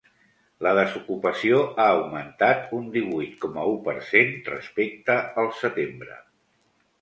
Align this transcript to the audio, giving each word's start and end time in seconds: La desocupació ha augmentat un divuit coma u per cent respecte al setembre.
La 0.67 0.69
desocupació 0.77 1.59
ha 1.83 1.85
augmentat 1.97 2.73
un 2.77 2.87
divuit 2.95 3.37
coma 3.45 3.67
u 3.75 3.77
per 3.89 3.95
cent 4.09 4.33
respecte 4.55 5.19
al 5.45 5.53
setembre. 5.61 6.19